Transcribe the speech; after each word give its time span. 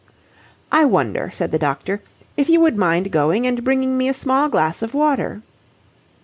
"I 0.71 0.83
wonder," 0.85 1.29
said 1.29 1.51
the 1.51 1.59
doctor, 1.59 2.01
"if 2.35 2.49
you 2.49 2.59
would 2.59 2.75
mind 2.75 3.11
going 3.11 3.45
and 3.45 3.63
bringing 3.63 3.99
me 3.99 4.09
a 4.09 4.15
small 4.15 4.49
glass 4.49 4.81
of 4.81 4.95
water?" 4.95 5.43